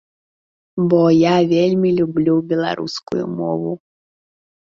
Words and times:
Бо 0.93 1.01
я 1.15 1.33
вельмі 1.51 1.89
люблю 1.99 2.37
беларускую 2.53 3.25
мову. 3.37 3.75